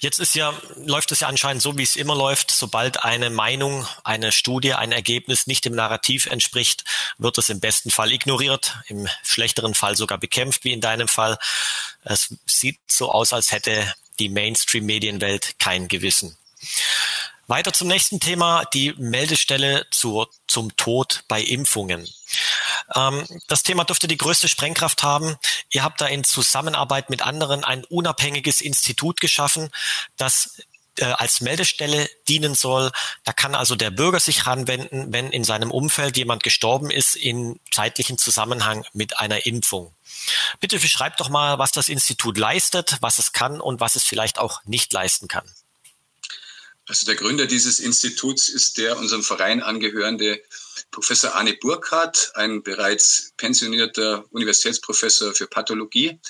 [0.00, 2.50] Jetzt ist ja, läuft es ja anscheinend so, wie es immer läuft.
[2.50, 6.84] Sobald eine Meinung, eine Studie, ein Ergebnis nicht dem Narrativ entspricht,
[7.18, 11.38] wird es im besten Fall ignoriert, im schlechteren Fall sogar bekämpft, wie in deinem Fall.
[12.04, 16.36] Es sieht so aus, als hätte die Mainstream-Medienwelt kein Gewissen.
[17.48, 22.08] Weiter zum nächsten Thema, die Meldestelle zur, zum Tod bei Impfungen.
[22.94, 25.36] Ähm, das Thema dürfte die größte Sprengkraft haben.
[25.70, 29.70] Ihr habt da in Zusammenarbeit mit anderen ein unabhängiges Institut geschaffen,
[30.16, 30.56] das
[30.98, 32.90] äh, als Meldestelle dienen soll.
[33.24, 37.58] Da kann also der Bürger sich ranwenden, wenn in seinem Umfeld jemand gestorben ist in
[37.70, 39.94] zeitlichen Zusammenhang mit einer Impfung.
[40.60, 44.38] Bitte beschreibt doch mal, was das Institut leistet, was es kann und was es vielleicht
[44.38, 45.50] auch nicht leisten kann.
[46.86, 50.42] Also der Gründer dieses Instituts ist der unserem Verein angehörende
[50.92, 56.20] Professor Arne Burkhardt, ein bereits pensionierter Universitätsprofessor für Pathologie,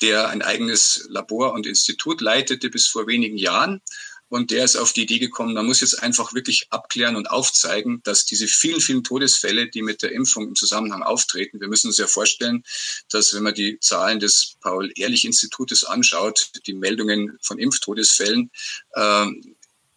[0.00, 3.82] der ein eigenes Labor und Institut leitete bis vor wenigen Jahren.
[4.28, 8.00] Und der ist auf die Idee gekommen, man muss jetzt einfach wirklich abklären und aufzeigen,
[8.02, 11.98] dass diese vielen, vielen Todesfälle, die mit der Impfung im Zusammenhang auftreten, wir müssen uns
[11.98, 12.62] ja vorstellen,
[13.10, 18.50] dass wenn man die Zahlen des Paul-Ehrlich-Institutes anschaut, die Meldungen von Impftodesfällen,
[18.94, 19.26] äh,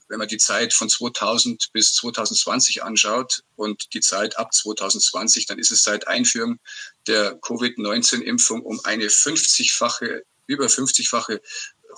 [0.08, 5.60] wenn man die Zeit von 2000 bis 2020 anschaut und die Zeit ab 2020, dann
[5.60, 6.60] ist es seit Einführung
[7.08, 11.42] der Covid-19-Impfung um eine 50-fache, über 50-fache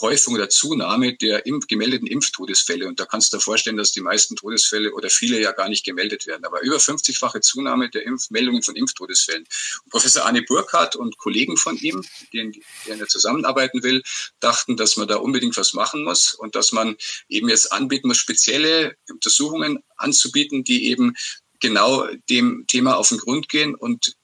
[0.01, 2.88] Häufung oder Zunahme der Impf gemeldeten Impftodesfälle.
[2.88, 5.86] Und da kannst du dir vorstellen, dass die meisten Todesfälle oder viele ja gar nicht
[5.86, 6.45] gemeldet werden.
[6.45, 9.45] Aber über 50-fache Zunahme der Impfmeldungen von Impftodesfällen.
[9.83, 12.53] Und Professor Arne Burkhardt und Kollegen von ihm, denen,
[12.86, 14.03] denen er zusammenarbeiten will,
[14.39, 16.95] dachten, dass man da unbedingt was machen muss und dass man
[17.29, 21.13] eben jetzt anbieten muss, spezielle Untersuchungen anzubieten, die eben
[21.60, 24.15] genau dem Thema auf den Grund gehen und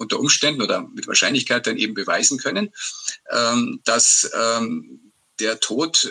[0.00, 2.72] unter Umständen oder mit Wahrscheinlichkeit dann eben beweisen können,
[3.30, 6.10] ähm, dass ähm, der Tod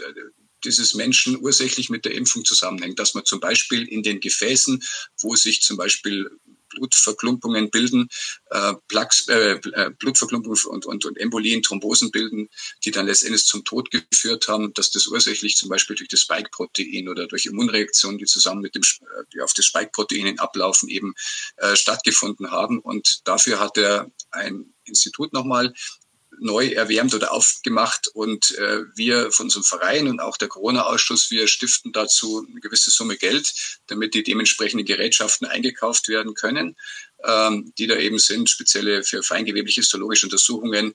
[0.63, 4.84] dieses Menschen ursächlich mit der Impfung zusammenhängt, dass man zum Beispiel in den Gefäßen,
[5.21, 6.30] wo sich zum Beispiel
[6.69, 8.10] Blutverklumpungen bilden,
[8.49, 12.49] äh, Plaques, äh, äh, Blutverklumpungen und, und, und Embolien, Thrombosen bilden,
[12.84, 17.10] die dann letztendlich zum Tod geführt haben, dass das ursächlich zum Beispiel durch das Spike-Protein
[17.10, 18.84] oder durch Immunreaktionen, die zusammen mit dem
[19.34, 21.13] die auf das Spike-Protein ablaufen, eben
[21.58, 22.79] äh, stattgefunden haben.
[22.79, 25.73] Und dafür hat er ein Institut nochmal
[26.39, 31.47] neu erwärmt oder aufgemacht und äh, wir von unserem Verein und auch der Corona-Ausschuss, wir
[31.47, 36.75] stiften dazu eine gewisse Summe Geld, damit die dementsprechenden Gerätschaften eingekauft werden können,
[37.23, 40.93] ähm, die da eben sind, spezielle für feingewebliche histologische Untersuchungen.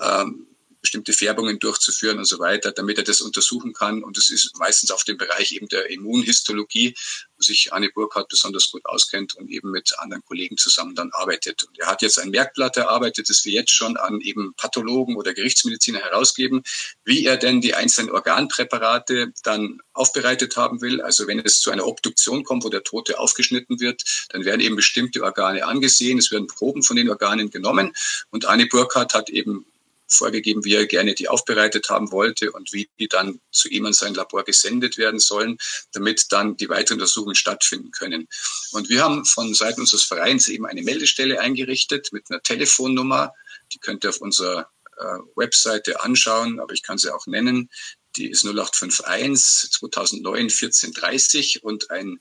[0.00, 0.46] Ähm,
[0.82, 4.02] bestimmte Färbungen durchzuführen und so weiter, damit er das untersuchen kann.
[4.04, 6.94] Und das ist meistens auf dem Bereich eben der Immunhistologie,
[7.36, 11.62] wo sich Anne Burkhardt besonders gut auskennt und eben mit anderen Kollegen zusammen dann arbeitet.
[11.62, 15.32] Und er hat jetzt ein Merkblatt erarbeitet, das wir jetzt schon an eben Pathologen oder
[15.32, 16.62] Gerichtsmediziner herausgeben,
[17.04, 21.00] wie er denn die einzelnen Organpräparate dann aufbereitet haben will.
[21.00, 24.76] Also wenn es zu einer Obduktion kommt, wo der Tote aufgeschnitten wird, dann werden eben
[24.76, 27.92] bestimmte Organe angesehen, es werden Proben von den Organen genommen
[28.30, 29.64] und Anne Burkhardt hat eben
[30.12, 33.92] vorgegeben, wie er gerne die aufbereitet haben wollte und wie die dann zu ihm an
[33.92, 35.58] sein Labor gesendet werden sollen,
[35.92, 38.28] damit dann die weiteren Untersuchungen stattfinden können.
[38.72, 43.32] Und wir haben von Seiten unseres Vereins eben eine Meldestelle eingerichtet mit einer Telefonnummer.
[43.72, 47.70] Die könnt ihr auf unserer äh, Webseite anschauen, aber ich kann sie auch nennen.
[48.16, 52.20] Die ist 0851 2009 1430 und ein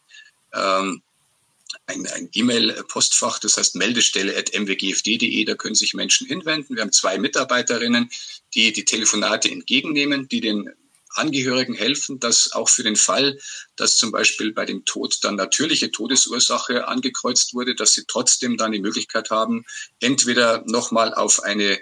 [0.54, 1.02] ähm,
[1.86, 6.76] ein, ein E-Mail-Postfach, das heißt Meldestelle at mwgfd.de, da können sich Menschen hinwenden.
[6.76, 8.10] Wir haben zwei Mitarbeiterinnen,
[8.54, 10.70] die die Telefonate entgegennehmen, die den
[11.14, 13.38] Angehörigen helfen, dass auch für den Fall,
[13.76, 18.72] dass zum Beispiel bei dem Tod dann natürliche Todesursache angekreuzt wurde, dass sie trotzdem dann
[18.72, 19.66] die Möglichkeit haben,
[20.00, 21.80] entweder nochmal auf eine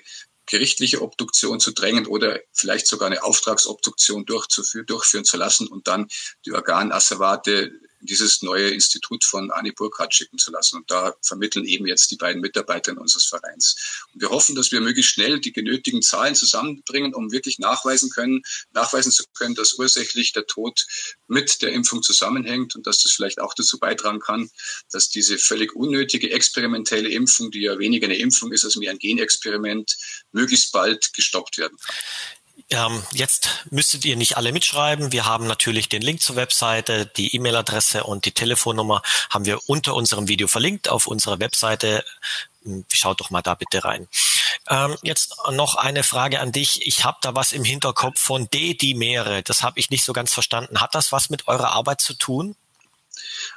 [0.47, 6.08] gerichtliche Obduktion zu drängen oder vielleicht sogar eine Auftragsobduktion durchzuführen, durchführen zu lassen und dann
[6.45, 10.77] die Organasservate dieses neue Institut von Annie Burkhardt schicken zu lassen.
[10.77, 14.05] Und da vermitteln eben jetzt die beiden Mitarbeiter unseres Vereins.
[14.13, 18.41] Und wir hoffen, dass wir möglichst schnell die genötigen Zahlen zusammenbringen, um wirklich nachweisen können,
[18.71, 20.85] nachweisen zu können, dass ursächlich der Tod
[21.27, 24.49] mit der Impfung zusammenhängt und dass das vielleicht auch dazu beitragen kann,
[24.91, 28.99] dass diese völlig unnötige experimentelle Impfung, die ja weniger eine Impfung ist als mehr ein
[28.99, 29.97] Genexperiment,
[30.31, 31.95] möglichst bald gestoppt werden kann.
[32.71, 35.12] Ähm, jetzt müsstet ihr nicht alle mitschreiben.
[35.12, 39.01] Wir haben natürlich den Link zur Webseite, die E-Mail-Adresse und die Telefonnummer
[39.32, 42.05] haben wir unter unserem Video verlinkt auf unserer Webseite.
[42.63, 44.08] Hm, schaut doch mal da bitte rein.
[44.69, 46.86] Ähm, jetzt noch eine Frage an dich.
[46.86, 49.41] Ich habe da was im Hinterkopf von D-Dimere.
[49.41, 50.79] Das habe ich nicht so ganz verstanden.
[50.79, 52.55] Hat das was mit eurer Arbeit zu tun?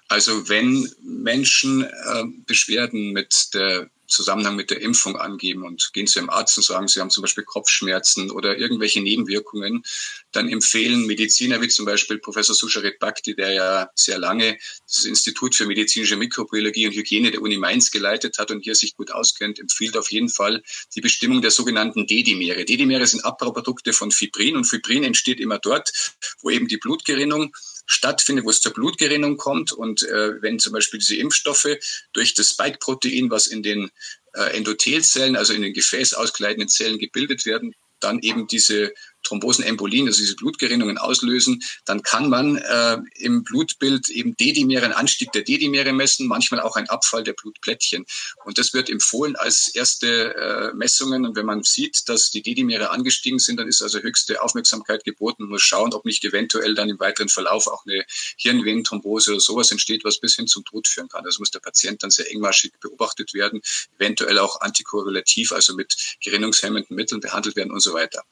[0.08, 6.18] Also wenn Menschen äh, Beschwerden mit der Zusammenhang mit der Impfung angeben und gehen zu
[6.18, 9.82] ihrem Arzt und sagen, sie haben zum Beispiel Kopfschmerzen oder irgendwelche Nebenwirkungen,
[10.30, 15.54] dann empfehlen Mediziner wie zum Beispiel Professor Susharit Bhakti, der ja sehr lange das Institut
[15.54, 19.58] für medizinische Mikrobiologie und Hygiene der Uni Mainz geleitet hat und hier sich gut auskennt,
[19.58, 20.62] empfiehlt auf jeden Fall
[20.94, 22.64] die Bestimmung der sogenannten D-Dimere.
[22.64, 25.92] D-Dimere sind Abbauprodukte von Fibrin und Fibrin entsteht immer dort,
[26.40, 27.54] wo eben die Blutgerinnung
[27.92, 29.72] stattfindet, wo es zur Blutgerinnung kommt.
[29.72, 31.68] Und äh, wenn zum Beispiel diese Impfstoffe
[32.12, 33.90] durch das Spike-Protein, was in den
[34.34, 38.92] äh, Endothelzellen, also in den Gefäß auskleidenden Zellen gebildet werden, dann eben diese
[39.22, 45.32] Thrombosenembolien, also diese Blutgerinnungen auslösen, dann kann man äh, im Blutbild eben D-Dimere, einen Anstieg
[45.32, 48.04] der D-Dimere messen, manchmal auch ein Abfall der Blutplättchen.
[48.44, 51.24] Und das wird empfohlen als erste äh, Messungen.
[51.24, 55.44] Und wenn man sieht, dass die D-Dimere angestiegen sind, dann ist also höchste Aufmerksamkeit geboten.
[55.44, 58.04] Muss schauen, ob nicht eventuell dann im weiteren Verlauf auch eine
[58.36, 61.24] Hirnvenenthrombose oder sowas entsteht, was bis hin zum Tod führen kann.
[61.24, 63.60] Also muss der Patient dann sehr engmaschig beobachtet werden,
[63.98, 68.24] eventuell auch antikorrelativ, also mit gerinnungshemmenden Mitteln behandelt werden und so weiter.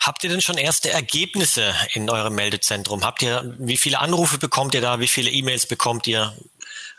[0.00, 3.04] Habt ihr denn schon erste Ergebnisse in eurem Meldezentrum?
[3.04, 5.00] Habt ihr, wie viele Anrufe bekommt ihr da?
[5.00, 6.36] Wie viele E-Mails bekommt ihr?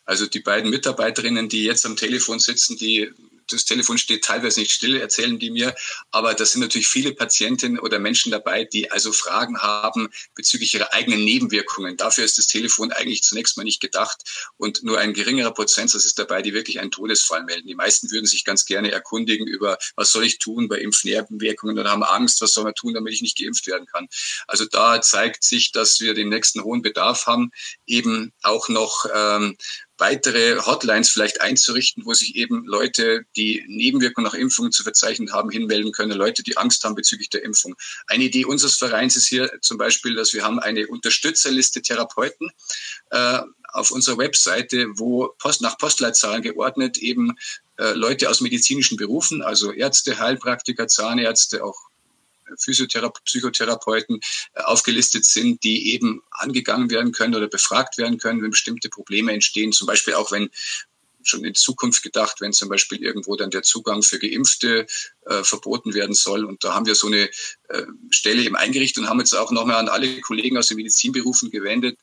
[0.06, 3.12] Also die beiden Mitarbeiterinnen, die jetzt am Telefon sitzen, die
[3.50, 5.76] das Telefon steht teilweise nicht still, erzählen die mir.
[6.12, 10.94] Aber das sind natürlich viele Patientinnen oder Menschen dabei, die also Fragen haben bezüglich ihrer
[10.94, 11.98] eigenen Nebenwirkungen.
[11.98, 14.22] Dafür ist das Telefon eigentlich zunächst mal nicht gedacht.
[14.58, 17.68] Und nur ein geringerer Prozentsatz ist dabei, die wirklich einen Todesfall melden.
[17.68, 21.92] Die meisten würden sich ganz gerne erkundigen über, was soll ich tun bei Impfnebenwirkungen oder
[21.92, 24.08] haben Angst, was soll man tun, damit ich nicht geimpft werden kann.
[24.48, 27.52] Also da zeigt sich, dass wir den nächsten hohen Bedarf haben,
[27.86, 29.58] eben auch noch ähm,
[29.98, 35.50] weitere Hotlines vielleicht einzurichten, wo sich eben Leute, die Nebenwirkungen nach Impfungen zu verzeichnen haben,
[35.50, 37.76] hinmelden können, Leute, die Angst haben bezüglich der Impfung.
[38.08, 42.52] Eine Idee unseres Vereins ist hier zum Beispiel, dass wir haben eine Unterstützerliste Therapeuten
[43.12, 43.40] äh,
[43.72, 47.36] auf unserer Webseite, wo Post, nach Postleitzahlen geordnet eben
[47.78, 51.78] äh, Leute aus medizinischen Berufen, also Ärzte, Heilpraktiker, Zahnärzte, auch
[52.58, 54.20] Physiotherape Psychotherapeuten
[54.54, 59.32] äh, aufgelistet sind, die eben angegangen werden können oder befragt werden können, wenn bestimmte Probleme
[59.32, 59.72] entstehen.
[59.72, 60.50] Zum Beispiel auch, wenn
[61.28, 64.86] schon in Zukunft gedacht, wenn zum Beispiel irgendwo dann der Zugang für Geimpfte
[65.26, 66.46] äh, verboten werden soll.
[66.46, 67.30] Und da haben wir so eine
[67.70, 71.50] äh, Stelle eben eingerichtet und haben jetzt auch nochmal an alle Kollegen aus den Medizinberufen
[71.50, 72.00] gewendet,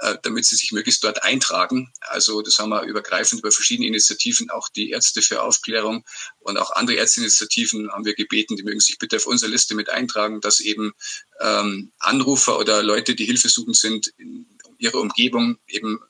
[0.00, 1.92] äh, damit sie sich möglichst dort eintragen.
[2.00, 6.04] Also das haben wir übergreifend über verschiedene Initiativen, auch die Ärzte für Aufklärung
[6.38, 9.90] und auch andere Ärztinitiativen haben wir gebeten, die mögen sich bitte auf unsere Liste mit
[9.90, 10.92] eintragen, dass eben
[11.40, 14.46] ähm, Anrufer oder Leute, die hilfesuchend sind, in
[14.78, 16.00] ihrer Umgebung eben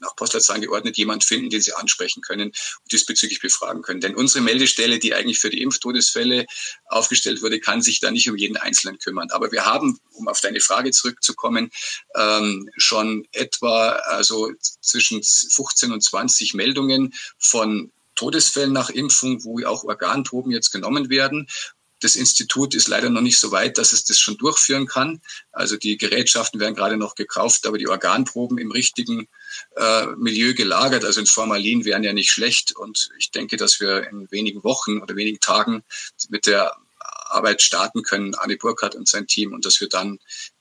[0.00, 4.00] nach Postleitzahlen geordnet jemand finden, den sie ansprechen können und diesbezüglich befragen können.
[4.00, 6.46] Denn unsere Meldestelle, die eigentlich für die Impftodesfälle
[6.86, 9.30] aufgestellt wurde, kann sich da nicht um jeden Einzelnen kümmern.
[9.30, 11.70] Aber wir haben, um auf deine Frage zurückzukommen,
[12.14, 19.84] ähm, schon etwa also zwischen 15 und 20 Meldungen von Todesfällen nach Impfung, wo auch
[19.84, 21.48] Organproben jetzt genommen werden.
[22.04, 25.22] Das Institut ist leider noch nicht so weit, dass es das schon durchführen kann.
[25.52, 29.26] Also die Gerätschaften werden gerade noch gekauft, aber die Organproben im richtigen
[29.76, 32.76] äh, Milieu gelagert, also in Formalin, wären ja nicht schlecht.
[32.76, 35.82] Und ich denke, dass wir in wenigen Wochen oder wenigen Tagen
[36.28, 36.76] mit der
[37.30, 40.18] Arbeit starten können, Anne Burkhardt und sein Team, und dass wir dann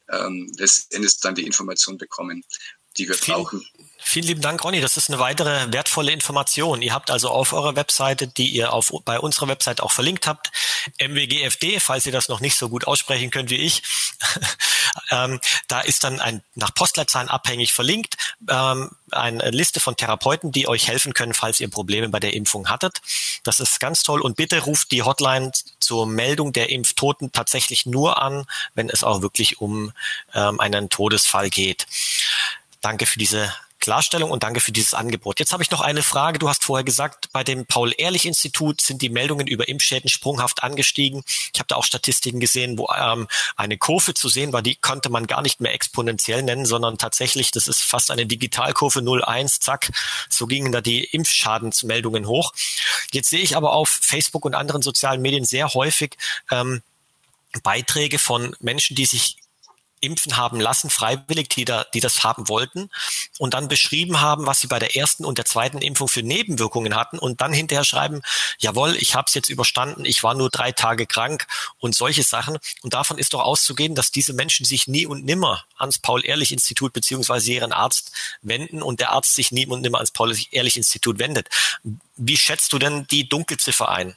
[0.10, 2.46] ähm, letztendlich dann die Information bekommen,
[2.98, 3.68] die wir brauchen.
[4.06, 4.82] Vielen lieben Dank, Ronny.
[4.82, 6.82] Das ist eine weitere wertvolle Information.
[6.82, 10.52] Ihr habt also auf eurer Webseite, die ihr auf, bei unserer Webseite auch verlinkt habt,
[11.00, 13.82] MWGFD, falls ihr das noch nicht so gut aussprechen könnt wie ich.
[15.12, 18.18] ähm, da ist dann ein nach Postleitzahlen abhängig verlinkt,
[18.50, 22.70] ähm, eine Liste von Therapeuten, die euch helfen können, falls ihr Probleme bei der Impfung
[22.70, 23.02] hattet.
[23.44, 24.22] Das ist ganz toll.
[24.22, 29.22] Und bitte ruft die Hotline zur Meldung der Impftoten tatsächlich nur an, wenn es auch
[29.22, 29.92] wirklich um
[30.34, 31.88] ähm, einen Todesfall geht.
[32.82, 33.54] Danke für diese
[33.84, 35.40] Klarstellung und danke für dieses Angebot.
[35.40, 36.40] Jetzt habe ich noch eine Frage.
[36.40, 41.22] Du hast vorher gesagt, bei dem Paul-Ehrlich-Institut sind die Meldungen über Impfschäden sprunghaft angestiegen.
[41.54, 45.10] Ich habe da auch Statistiken gesehen, wo ähm, eine Kurve zu sehen war, die konnte
[45.10, 49.92] man gar nicht mehr exponentiell nennen, sondern tatsächlich, das ist fast eine Digitalkurve 0,1, zack,
[50.30, 52.54] so gingen da die Impfschadensmeldungen hoch.
[53.12, 56.16] Jetzt sehe ich aber auf Facebook und anderen sozialen Medien sehr häufig
[56.52, 56.82] ähm,
[57.64, 59.43] Beiträge von Menschen, die sich
[60.04, 62.90] impfen haben lassen, freiwillig, die, da, die das haben wollten
[63.40, 66.96] und dann beschrieben haben, was sie bei der ersten und der zweiten Impfung für Nebenwirkungen
[66.96, 68.22] hatten und dann hinterher schreiben,
[68.60, 71.48] jawohl, ich habe es jetzt überstanden, ich war nur drei Tage krank
[71.80, 72.58] und solche Sachen.
[72.82, 77.52] Und davon ist doch auszugehen, dass diese Menschen sich nie und nimmer ans Paul-Ehrlich-Institut beziehungsweise
[77.52, 78.12] ihren Arzt
[78.42, 81.50] wenden und der Arzt sich nie und nimmer ans Paul-Ehrlich-Institut wendet.
[82.16, 84.16] Wie schätzt du denn die Dunkelziffer ein?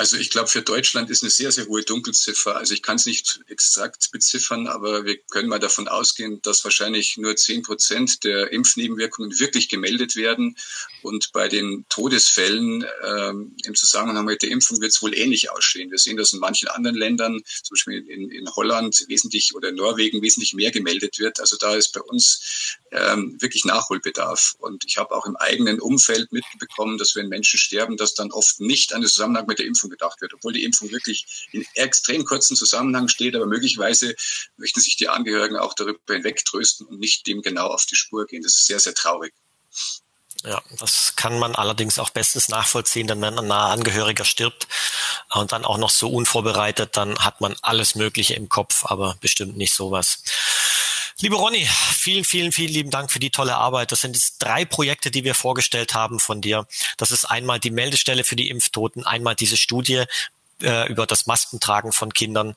[0.00, 2.56] Also ich glaube, für Deutschland ist eine sehr, sehr hohe Dunkelziffer.
[2.56, 7.18] Also ich kann es nicht exakt beziffern, aber wir können mal davon ausgehen, dass wahrscheinlich
[7.18, 10.56] nur zehn Prozent der Impfnebenwirkungen wirklich gemeldet werden.
[11.02, 15.90] Und bei den Todesfällen ähm, im Zusammenhang mit der Impfung wird es wohl ähnlich aussehen.
[15.90, 20.22] Wir sehen das in manchen anderen Ländern, zum Beispiel in, in Holland wesentlich oder Norwegen
[20.22, 21.40] wesentlich mehr gemeldet wird.
[21.40, 24.54] Also da ist bei uns ähm, wirklich Nachholbedarf.
[24.60, 28.60] Und ich habe auch im eigenen Umfeld mitbekommen, dass wenn Menschen sterben, dass dann oft
[28.60, 32.24] nicht an den Zusammenhang mit der Impfung Gedacht wird, obwohl die Impfung wirklich in extrem
[32.24, 34.14] kurzen Zusammenhang steht, aber möglicherweise
[34.56, 38.26] möchten sich die Angehörigen auch darüber hinweg trösten und nicht dem genau auf die Spur
[38.26, 38.42] gehen.
[38.42, 39.32] Das ist sehr, sehr traurig.
[40.44, 44.68] Ja, das kann man allerdings auch bestens nachvollziehen, denn wenn ein naher Angehöriger stirbt
[45.34, 49.58] und dann auch noch so unvorbereitet, dann hat man alles Mögliche im Kopf, aber bestimmt
[49.58, 50.22] nicht sowas.
[51.22, 53.92] Liebe Ronny, vielen, vielen, vielen lieben Dank für die tolle Arbeit.
[53.92, 56.66] Das sind jetzt drei Projekte, die wir vorgestellt haben von dir.
[56.96, 60.04] Das ist einmal die Meldestelle für die Impftoten, einmal diese Studie
[60.62, 62.54] äh, über das Maskentragen von Kindern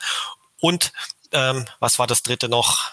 [0.59, 0.93] und
[1.33, 2.91] ähm, was war das dritte noch?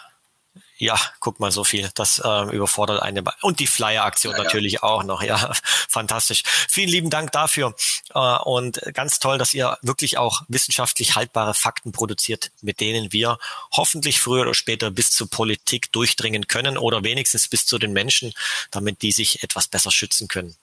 [0.80, 1.90] Ja, guck mal, so viel.
[1.94, 3.22] Das äh, überfordert eine.
[3.42, 4.82] Und die Flyer-Aktion ja, natürlich ja.
[4.82, 5.22] auch noch.
[5.22, 5.52] Ja,
[5.90, 6.42] fantastisch.
[6.70, 7.74] Vielen lieben Dank dafür.
[8.14, 13.38] Äh, und ganz toll, dass ihr wirklich auch wissenschaftlich haltbare Fakten produziert, mit denen wir
[13.72, 18.32] hoffentlich früher oder später bis zur Politik durchdringen können oder wenigstens bis zu den Menschen,
[18.70, 20.56] damit die sich etwas besser schützen können.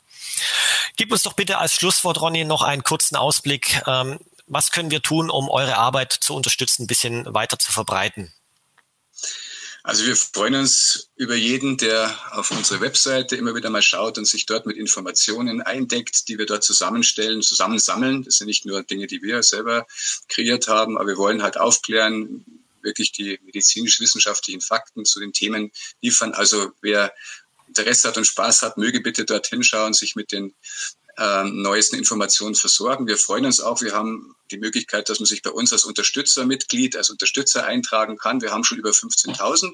[0.95, 3.83] Gib uns doch bitte als Schlusswort, Ronny, noch einen kurzen Ausblick.
[3.85, 8.33] Ähm, was können wir tun, um eure Arbeit zu unterstützen, ein bisschen weiter zu verbreiten?
[9.87, 14.25] Also wir freuen uns über jeden, der auf unsere Webseite immer wieder mal schaut und
[14.25, 18.23] sich dort mit Informationen eindeckt, die wir dort zusammenstellen, zusammensammeln.
[18.23, 19.87] Das sind nicht nur Dinge, die wir selber
[20.27, 22.43] kreiert haben, aber wir wollen halt aufklären,
[22.81, 25.71] wirklich die medizinisch-wissenschaftlichen Fakten zu den Themen
[26.01, 26.33] liefern.
[26.33, 27.13] Also wer
[27.69, 30.53] Interesse hat und Spaß hat, möge bitte dorthin schauen, sich mit den
[31.17, 33.07] äh, neuesten Informationen versorgen.
[33.07, 33.81] Wir freuen uns auch.
[33.81, 38.41] Wir haben die Möglichkeit, dass man sich bei uns als Unterstützermitglied, als Unterstützer eintragen kann.
[38.41, 39.65] Wir haben schon über 15.000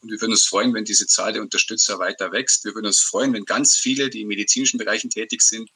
[0.00, 2.64] und wir würden uns freuen, wenn diese Zahl der Unterstützer weiter wächst.
[2.64, 5.70] Wir würden uns freuen, wenn ganz viele, die in medizinischen Bereichen tätig sind,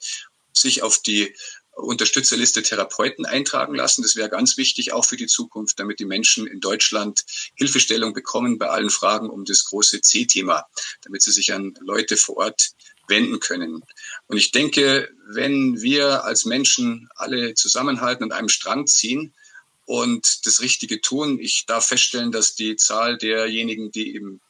[0.52, 1.34] sich auf die
[1.72, 4.02] Unterstützerliste Therapeuten eintragen lassen.
[4.02, 8.58] Das wäre ganz wichtig, auch für die Zukunft, damit die Menschen in Deutschland Hilfestellung bekommen
[8.58, 10.66] bei allen Fragen um das große C-Thema,
[11.02, 12.70] damit sie sich an Leute vor Ort
[13.08, 13.82] wenden können.
[14.26, 19.34] Und ich denke, wenn wir als Menschen alle zusammenhalten und einem Strang ziehen
[19.84, 24.40] und das Richtige tun, ich darf feststellen, dass die Zahl derjenigen, die eben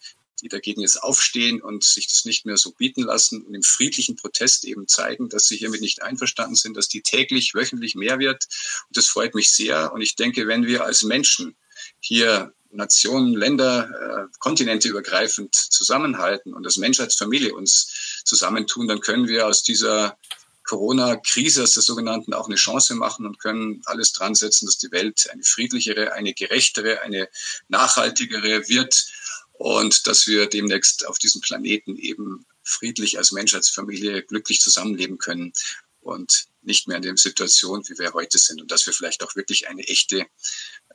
[0.42, 4.16] die dagegen jetzt aufstehen und sich das nicht mehr so bieten lassen und im friedlichen
[4.16, 8.46] Protest eben zeigen, dass sie hiermit nicht einverstanden sind, dass die täglich, wöchentlich mehr wird.
[8.88, 9.92] Und das freut mich sehr.
[9.92, 11.56] Und ich denke, wenn wir als Menschen
[12.00, 19.46] hier Nationen, Länder, äh, Kontinente übergreifend zusammenhalten und als Menschheitsfamilie uns zusammentun, dann können wir
[19.46, 20.16] aus dieser
[20.64, 24.92] Corona-Krise, aus der sogenannten, auch eine Chance machen und können alles dran setzen, dass die
[24.92, 27.28] Welt eine friedlichere, eine gerechtere, eine
[27.68, 29.06] nachhaltigere wird
[29.54, 35.54] und dass wir demnächst auf diesem Planeten eben friedlich als Menschheitsfamilie glücklich zusammenleben können
[36.08, 39.36] und nicht mehr in der Situation, wie wir heute sind und dass wir vielleicht auch
[39.36, 40.26] wirklich eine echte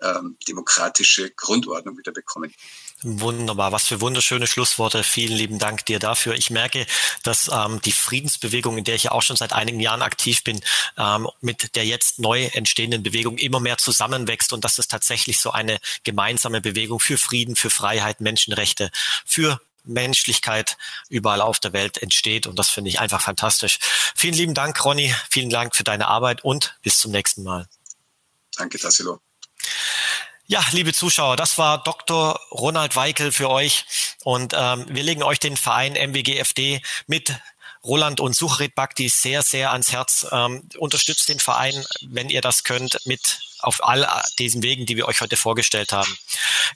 [0.01, 2.53] ähm, demokratische Grundordnung wieder bekommen.
[3.01, 5.03] Wunderbar, was für wunderschöne Schlussworte.
[5.03, 6.35] Vielen lieben Dank dir dafür.
[6.35, 6.85] Ich merke,
[7.23, 10.61] dass ähm, die Friedensbewegung, in der ich ja auch schon seit einigen Jahren aktiv bin,
[10.97, 15.51] ähm, mit der jetzt neu entstehenden Bewegung immer mehr zusammenwächst und dass es tatsächlich so
[15.51, 18.89] eine gemeinsame Bewegung für Frieden, für Freiheit, Menschenrechte,
[19.25, 20.77] für Menschlichkeit
[21.09, 22.47] überall auf der Welt entsteht.
[22.47, 23.79] Und das finde ich einfach fantastisch.
[24.15, 25.13] Vielen lieben Dank, Ronny.
[25.29, 27.67] Vielen Dank für deine Arbeit und bis zum nächsten Mal.
[28.55, 29.19] Danke, Tassilo.
[30.45, 32.39] Ja, liebe Zuschauer, das war Dr.
[32.51, 33.85] Ronald Weikel für euch
[34.23, 37.33] und ähm, wir legen euch den Verein MWGFD mit
[37.85, 40.25] Roland und Suchrit Bhakti sehr, sehr ans Herz.
[40.31, 44.07] Ähm, unterstützt den Verein, wenn ihr das könnt, mit auf all
[44.39, 46.17] diesen Wegen, die wir euch heute vorgestellt haben.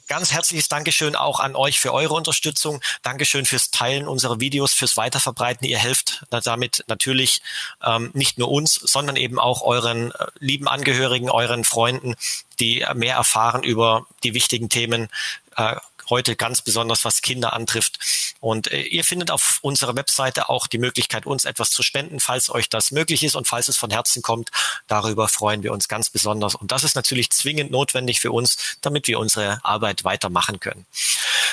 [0.08, 2.80] Ganz herzliches Dankeschön auch an euch für eure Unterstützung.
[3.02, 5.66] Dankeschön fürs Teilen unserer Videos, fürs Weiterverbreiten.
[5.66, 7.42] Ihr helft damit natürlich
[7.84, 12.14] ähm, nicht nur uns, sondern eben auch euren äh, lieben Angehörigen, euren Freunden,
[12.58, 15.08] die mehr erfahren über die wichtigen Themen
[15.56, 15.76] äh,
[16.10, 17.98] heute ganz besonders was Kinder antrifft.
[18.40, 22.50] Und äh, ihr findet auf unserer Webseite auch die Möglichkeit, uns etwas zu spenden, falls
[22.50, 24.50] euch das möglich ist und falls es von Herzen kommt.
[24.86, 26.54] Darüber freuen wir uns ganz besonders.
[26.54, 30.86] Und das ist natürlich zwingend notwendig für uns, damit wir unsere Arbeit weitermachen können.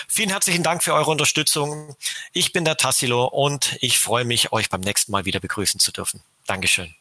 [0.08, 1.96] Vielen herzlichen Dank für eure Unterstützung.
[2.32, 5.92] Ich bin der Tassilo und ich freue mich, euch beim nächsten Mal wieder begrüßen zu
[5.92, 6.22] dürfen.
[6.46, 6.96] Dankeschön.